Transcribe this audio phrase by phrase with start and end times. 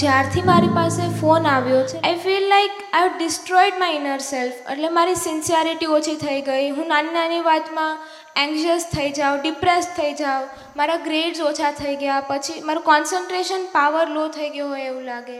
[0.00, 4.70] જ્યારથી મારી પાસે ફોન આવ્યો છે I feel like I have destroyed my inner self
[4.72, 6.70] એટલે મારી સિન્સિયરિટી ઓછી થઈ ગઈ.
[6.70, 7.98] હું નાની નાની વાતમાં
[8.36, 10.48] એન્ગ્ઝિયસ થઈ જાઉં ડિપ્રેસ થઈ જાઉં.
[10.76, 12.20] મારા ગ્રેડ્સ ઓછા થઈ ગયા.
[12.28, 15.38] પછી મારું કોન્સન્ટ્રેશન પાવર લો થઈ ગયો હોય એવું લાગે.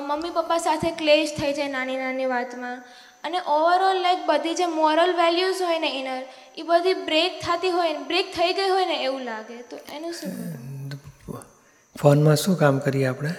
[0.00, 2.82] મમ્મી પપ્પા સાથે ક્લેશ થઈ જાય નાની નાની વાતમાં.
[3.24, 6.22] અને ઓવરઓલ લાઈક બધી જે મોરલ વેલ્યુઝ હોય ને ઇનર
[6.56, 9.62] એ બધી બ્રેક થતી હોય ને બ્રેક થઈ ગઈ હોય ને એવું લાગે.
[9.70, 10.30] તો એનું શું?
[11.96, 13.32] ફોનમાં શું કામ કરીએ આપણે?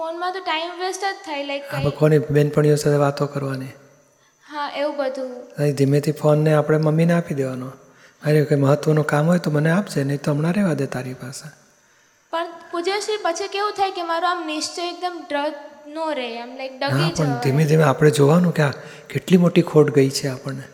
[0.00, 3.72] ફોનમાં તો ટાઈમ વેસ્ટ જ થાય લાઈક આપણે કોની બેનપણીઓ સાથે વાતો કરવાની.
[4.44, 5.30] હા એવું બધું.
[5.72, 7.66] ધીમેથી ફોનને આપણે મમ્મીને આપી દેવાનો.
[8.22, 11.50] અરે કંઈ મહત્ત્વનું કામ હોય તો મને આપજે નહીં તો હમણાં રહેવા દે તારી પાસે.
[12.32, 15.54] પણ પૂજ્યશ્રી પછી કેવું થાય કે મારો આમ નિશ્ચય એકદમ ડ્રગ
[15.88, 18.72] નો રહે આમ લાઈક ડગી પણ ધીમે ધીમે આપણે જોવાનું કે આ
[19.10, 20.66] કેટલી મોટી ખોટ ગઈ છે આપણને.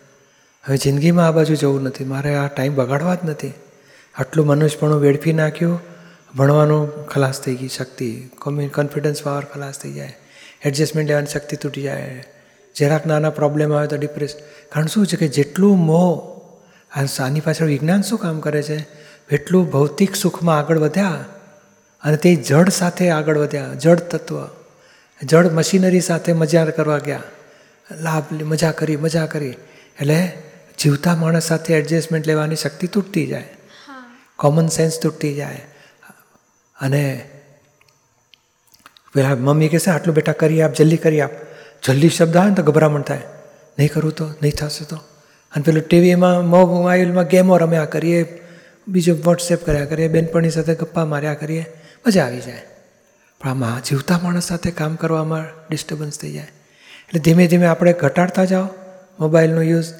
[0.64, 3.54] હવે જિંદગીમાં આ બાજુ જવું નથી મારે આ ટાઈમ બગાડવા જ નથી.
[4.14, 5.78] આટલું મનુષ્યપણું વેડફી નાખ્યું
[6.34, 10.16] ભણવાનું ખલાસ થઈ ગઈ શક્તિ કોમ્યુ કોન્ફિડન્સ પાવર ખલાસ થઈ જાય
[10.64, 12.24] એડજસ્ટમેન્ટ લેવાની શક્તિ તૂટી જાય.
[12.76, 14.36] જરાક નાના પ્રોબ્લેમ આવે તો ડિપ્રેસ
[14.72, 16.36] કારણ શું છે કે જેટલું મોહ
[17.20, 18.86] આની પાછળ વિજ્ઞાન શું કામ કરે છે?
[19.30, 21.24] એટલું ભૌતિક સુખમાં આગળ વધ્યા
[22.02, 24.48] અને તે જડ સાથે આગળ વધ્યા જડ તત્વ
[25.22, 27.22] જડ મશીનરી સાથે મજા કરવા ગયા.
[28.00, 29.48] લાભ મજા કરી મજા કરી.
[30.00, 30.32] એટલે
[30.78, 33.48] જીવતા માણસ સાથે એડજસ્ટમેન્ટ લેવાની શક્તિ તૂટતી જાય.
[34.36, 35.75] કોમન સેન્સ તૂટતી જાય.
[36.80, 37.30] અને
[39.14, 41.30] પેલા મમ્મી કહેશે આટલું બેટા કરી આપ, જલ્દી કરી આપ.
[41.84, 43.20] જલ્દી શબ્દ આવે ને તો ગભરામણ થાય.
[43.78, 44.96] નહીં કરું તો, નહીં થશે તો.
[45.26, 48.42] અને પેલું ટીવીમાં મોબાઈલમાં ગેમો રમ્યા કરીએ,
[48.88, 51.66] બીજું વોટ્સએપ કર્યા કરીએ બેનપણી સાથે ગપ્પા માર્યા કરીએ,
[52.06, 52.62] મજા આવી જાય.
[53.40, 56.46] પણ આમાં જીવતા માણસ સાથે કામ કરવામાં ડિસ્ટર્બન્સ થઈ જાય.
[56.98, 58.68] એટલે ધીમે ધીમે આપણે ઘટાડતા જાઓ.
[59.20, 59.94] મોબાઈલનો યુઝ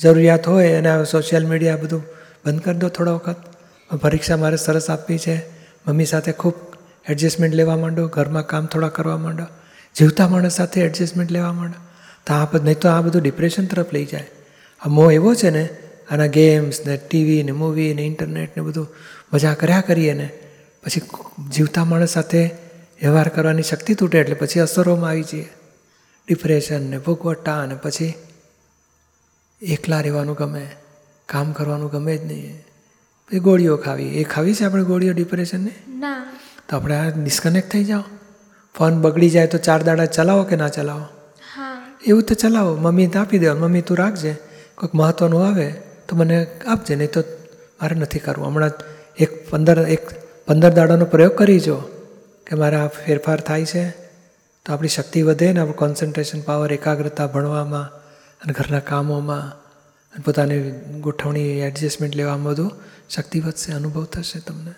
[0.00, 2.02] જરૂરિયાત હોય અને સોશિયલ મીડિયા બધું
[2.46, 3.36] બંધ કરી દો થોડો વખત.
[4.00, 5.61] પરીક્ષા મારે સરસ આપવી છે.
[5.86, 6.54] મમ્મી સાથે ખૂબ
[7.08, 9.44] એડજસ્ટમેન્ટ લેવા માંડો, ઘરમાં કામ થોડા કરવા માંડો,
[9.96, 11.88] જીવતા માણસ સાથે એડજસ્ટમેન્ટ લેવા માંડો.
[12.26, 14.30] તો આ નહીં તો આ બધું ડિપ્રેશન તરફ લઈ જાય.
[14.80, 15.68] આ મોહ એવો છે ને,
[16.10, 18.88] આના ગેમ્સ ને ટીવી ને મૂવી ને ઇન્ટરનેટ ને બધું
[19.34, 20.30] મજા કર્યા કરીએ ને,
[20.84, 21.00] પછી
[21.50, 22.50] જીવતા માણસ સાથે
[23.02, 25.48] વ્યવહાર કરવાની શક્તિ તૂટે એટલે પછી અસરોમાં આવી જઈએ.
[26.28, 28.14] ડિપ્રેશન ને ભોગવટા અને પછી
[29.62, 30.70] એકલા રહેવાનું ગમે,
[31.26, 32.64] કામ કરવાનું ગમે જ નહીં.
[33.32, 34.04] પછી ગોળીઓ ખાવી.
[34.04, 36.38] એ ખાવી છે આપણે ગોળીઓ ડિપ્રેશનની ના?
[36.68, 38.02] તો આપણે આ ડિસ્કનેક્ટ થઈ જાઓ.
[38.78, 41.04] ફોન બગડી જાય તો ચાર દાડા ચલાવો કે ના ચલાવો?
[42.06, 42.76] એવું તો ચલાવો.
[42.76, 43.62] મમ્મી તો આપી દેવાનું.
[43.62, 44.36] મમ્મી તું રાખજે.
[44.74, 45.70] કોઈક મહત્ત્વનું આવે
[46.08, 46.96] તો મને આપજે.
[46.96, 47.20] નહીં તો
[47.82, 48.46] મારે નથી કરવું.
[48.46, 48.70] હમણાં
[49.18, 50.10] એક પંદર એક
[50.46, 51.76] પંદર દાડાનો પ્રયોગ કરી જો
[52.46, 53.90] કે મારે આ ફેરફાર થાય છે.
[54.66, 57.84] તો આપણી શક્તિ વધે ને આપણું કોન્સન્ટ્રેશન પાવર એકાગ્રતા ભણવામાં
[58.42, 59.61] અને ઘરના કામોમાં.
[60.14, 60.62] અને પોતાની
[61.00, 62.72] ગોઠવણી એડજસ્ટમેન્ટ લેવામાં બધું
[63.10, 64.74] શક્તિ વધશે અનુભવ થશે તમને.